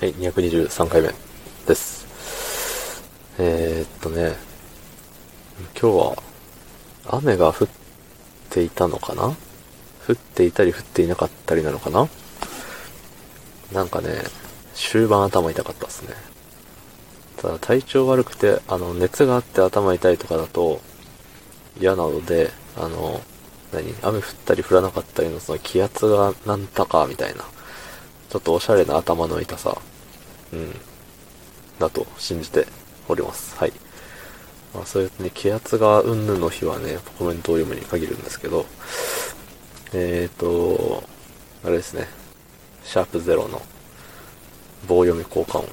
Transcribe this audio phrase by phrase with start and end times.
[0.00, 1.10] はい、223回目
[1.66, 2.06] です。
[3.38, 4.34] えー、っとね、
[5.78, 6.22] 今日は
[7.06, 7.68] 雨が降っ
[8.48, 9.24] ていたのかな？
[9.24, 9.34] 降
[10.14, 12.08] っていたり降っていなかったりなのかな？
[13.74, 14.22] なんかね、
[14.72, 16.14] 終盤頭痛かったですね。
[17.36, 20.80] ただ体調悪くて、あの、熱があって頭痛いとかだと
[21.78, 22.48] 嫌なので、
[22.78, 23.20] あの、
[23.70, 23.94] 何？
[24.00, 27.44] 雨降ったり降らなかったりのその気圧がなんたかみたいな、
[28.30, 29.76] ちょっとおしゃれな頭の痛さ、
[30.52, 30.74] うん、
[31.78, 32.66] だと信じて
[33.08, 33.56] おります。
[33.58, 33.72] はい。
[34.72, 38.66] まあそういうね、気圧がうんぬの日はね、コメントを読むに限るんですけど、
[39.92, 41.02] えーと、
[41.64, 42.06] あれですね、
[42.84, 43.60] シャープゼロの
[44.86, 45.68] 棒読み効果音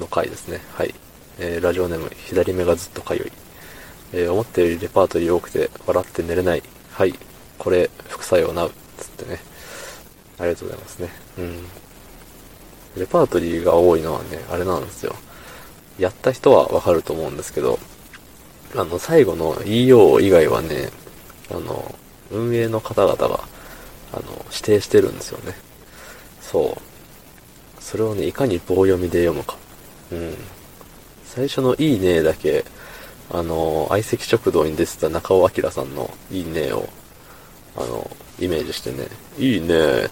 [0.00, 0.60] の回ですね。
[0.72, 0.94] はい。
[1.38, 3.32] えー、ラジオネーム、左目がずっとかゆい。
[4.12, 6.62] えー、思ったよりレパートリー多くて笑って寝れない。
[6.92, 7.14] はい。
[7.58, 8.72] これ、副作用なう。
[10.38, 11.10] ありがとうございますね。
[11.38, 11.64] うん。
[12.96, 15.14] レパートリーが多いのはね、あれなんですよ。
[15.98, 17.78] やった人はわかると思うんですけど、
[18.76, 20.90] あの、最後の EO 以外はね、
[21.50, 21.94] あの、
[22.30, 23.40] 運営の方々が、
[24.12, 25.54] あの、指定してるんですよね。
[26.40, 27.82] そう。
[27.82, 29.56] それをね、いかに棒読みで読むか。
[30.10, 30.34] うん。
[31.24, 32.64] 最初のいいねだけ、
[33.30, 36.88] あの、相席食堂に出てた中尾明さんのいいねを、
[37.76, 39.08] あの、イメージしてね、
[39.38, 40.10] いいねーっ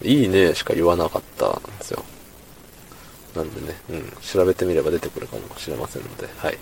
[0.00, 2.04] て、いいねしか言わなかったんですよ。
[3.34, 6.58] なんでね、うん、調べてみれば出てくるかもしれませんので、はい。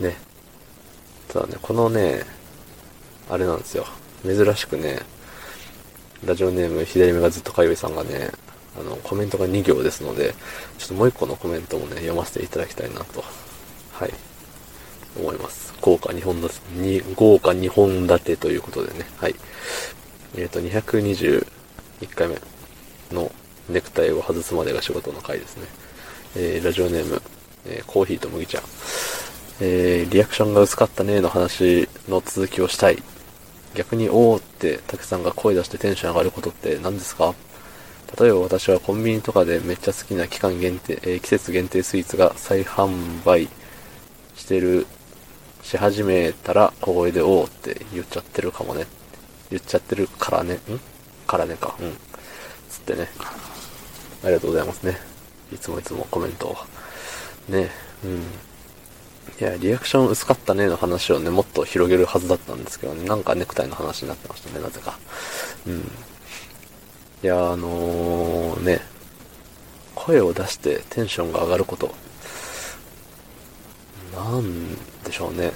[0.00, 0.16] ね。
[1.28, 2.24] ただね、このね、
[3.28, 3.86] あれなんですよ。
[4.24, 5.00] 珍しくね、
[6.24, 8.30] ラジオネーム左目がずっとかゆいさんがね、
[8.78, 10.34] あの、コメントが2行ですので、
[10.78, 13.24] ちょっともう1個のコメントもね、読ませていただきたいなと、
[13.92, 14.14] はい、
[15.20, 15.74] 思います。
[15.80, 19.34] 豪華2本立て、に豪華2本立てということでね、はい。
[20.36, 21.44] えっ、と、221
[22.14, 22.36] 回目
[23.12, 23.30] の
[23.68, 25.64] ネクタイを外すまでが仕事の回ですね。
[26.36, 27.22] えー、ラジオネーム、
[27.66, 28.62] えーコーヒーと麦茶。
[29.60, 33.02] えー、リアクションが薄かったねの話の続きをしたい。
[33.74, 37.34] 逆に、おーって、たくさんが声出してテンション上がることって何ですか？
[38.18, 43.48] 例えば私はコンビニとかでめっちゃ好きな期間限定、えー季節限定スイーツが再販売
[44.34, 44.86] してる、
[45.68, 48.86] し始めたら小声でおーって言っちゃってるかもね。
[49.50, 50.54] 言っちゃってるからね。
[50.54, 50.58] ん？
[51.26, 51.76] からねか。
[51.78, 51.92] うん。
[52.70, 53.06] つってね。
[54.24, 54.96] ありがとうございますね。
[55.52, 56.56] いつもいつもコメントを。
[57.50, 57.70] ね
[58.02, 58.20] うん。
[58.20, 58.22] い
[59.40, 64.98] や、リアクション薄かったねの話をね、もっと広げるはずだったんですけどね、なんかネクタイの話になってましたね、なぜか。
[65.66, 65.80] うん。
[65.80, 68.80] いや、あのー、ね、
[69.94, 71.94] 声を出してテンションが上がること。
[74.14, 75.52] なんでしょうね。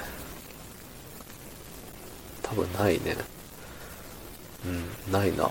[2.43, 3.17] 多分ないね。
[4.65, 5.51] うん、ないな。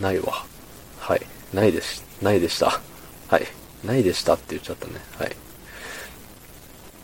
[0.00, 0.44] ないわ。
[0.98, 1.22] はい。
[1.52, 2.04] ないです。
[2.22, 2.80] ないでした。
[3.28, 3.42] はい。
[3.84, 4.94] ないでしたって言っちゃったね。
[5.18, 5.28] はい。
[5.28, 5.36] ね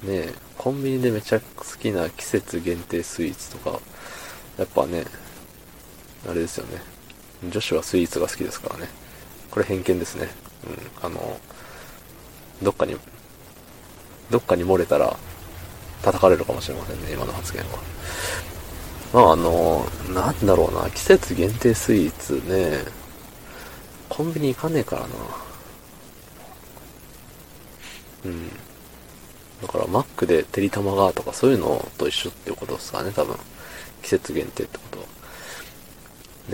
[0.03, 3.81] え、コンビニでめちゃ好きな季節限定スイーツとか、
[4.59, 5.05] やっぱね、
[6.29, 6.81] あれですよね。
[7.51, 8.89] 女子はスイーツが好きですからね。
[9.51, 10.29] これ偏見ですね。
[11.03, 11.07] うん。
[11.07, 11.41] あの、
[12.63, 12.97] どっかに、
[14.31, 15.17] どっかに漏れたら
[16.03, 17.79] 叩かれるかもしれませんね、今の発言は。
[19.13, 22.85] まああの、なんだろうな、季節限定スイーツね、
[24.09, 25.09] コンビニ行かねえからな。
[28.25, 28.49] うん。
[29.63, 33.37] だから、マックでてりたまがとかそういうのと一緒っていうことですかね、多分。
[34.03, 35.05] 季節限定ってことは。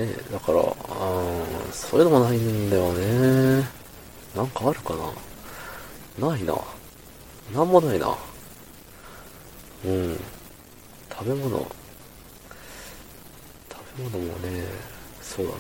[0.07, 3.67] ねえ、だから、あーそういうのもないんだよね。
[4.37, 4.95] なんかあるか
[6.19, 6.58] なないな。
[7.53, 8.17] なんもないな。
[9.85, 10.21] うん。
[11.11, 11.59] 食べ物。
[13.71, 14.65] 食べ物もね、
[15.23, 15.57] そうだな。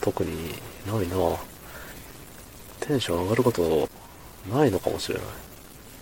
[0.00, 0.54] 特に
[0.86, 1.16] ないな。
[2.80, 3.88] テンション上がること
[4.52, 5.26] ないのかもしれない。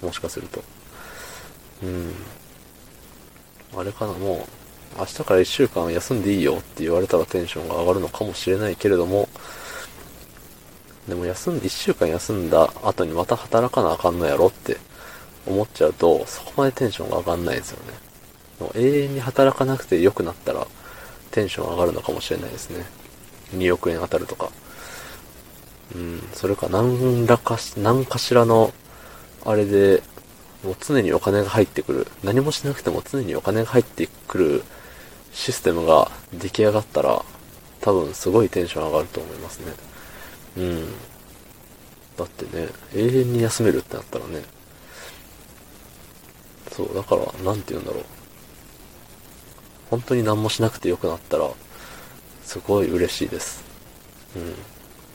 [0.02, 0.62] もしかすると。
[1.82, 2.12] うん。
[3.76, 4.46] あれかな、も
[4.96, 9.28] う、明日から1週間休んでいいよって言われたらテンションが上がるのかもしれないけれども、
[11.08, 14.76] でも休んで、1週間休んだ後にまた働かなあかんのやろって
[15.46, 17.94] 思っちゃうと、そこまでテンションが上がんないですよね。
[18.60, 20.66] もう永遠に働かなくて良くなったら、
[21.30, 22.84] テンション上がるのかもしれないですね。
[23.56, 24.50] 2億円当たるとか。
[25.94, 28.72] うん、それか何らかし、何かしらの、
[29.44, 30.02] あれで、
[30.62, 32.06] もう常にお金が入ってくる。
[32.22, 34.62] 何もしなくても常にお金が入ってくる
[35.32, 37.24] システムが出来上がったら、
[37.80, 39.72] 多分すごいテンション上がると思いますね。
[40.58, 40.86] うん。
[42.16, 44.42] だってね、永遠に休めるってなったらね、
[46.72, 48.04] そう、だから、なんて言うんだろう。
[49.90, 51.50] 本当に何もしなくてよくなったら、
[52.44, 53.62] すごい嬉しいです。
[54.36, 54.54] うん。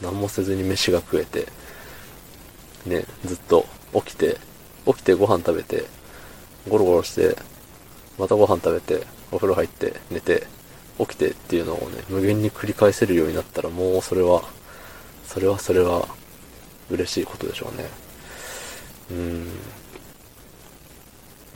[0.02, 1.48] 何もせずに飯が食えて、
[2.86, 4.38] ね、ずっと起きて、
[4.86, 5.86] 起きてご飯食べて、
[6.70, 7.36] ゴロゴロして、
[8.18, 10.48] またご飯食べて、お風呂入って、寝て、
[11.00, 14.44] 起きてっていうのをね、無限に繰り返せるようになったら、もうそれは、
[15.26, 16.08] それはそれは、
[16.90, 17.90] 嬉しいことでしょうね。
[19.12, 19.48] うん。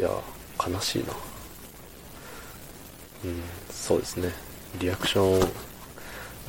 [0.02, 0.10] いや、
[0.68, 1.14] 悲しいな。
[3.24, 4.32] うん、そうですね。
[4.80, 5.50] リアクション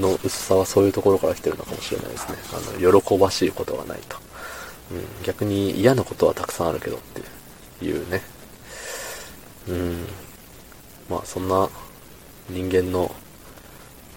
[0.00, 2.38] の薄さはそういうところから来てるのかもしれないですね。
[2.54, 4.16] あの、喜ばしいことがないと。
[4.90, 7.00] うん、逆に嫌なことはたくさんあるけどっ
[7.78, 8.22] ていうね。
[9.68, 10.06] うん。
[11.10, 11.68] まあ、そんな
[12.48, 13.14] 人間の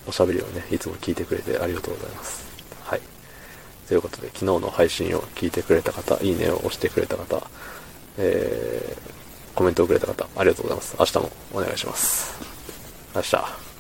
[0.08, 2.46] おしゃべりをね、いつも聞いてくれてありがとうございます。
[2.86, 3.02] はい。
[3.90, 7.46] ということで、昨日の配信を聞いてくれた方、いいねを押してくれた方、
[8.18, 8.96] え、
[9.56, 10.96] コメントをくれた方、ありがとうございます。
[11.00, 12.38] 明日もお願いします。
[13.16, 13.75] 明日。